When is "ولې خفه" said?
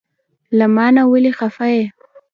1.11-1.67